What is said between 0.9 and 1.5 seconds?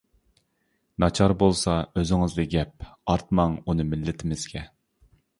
ناچار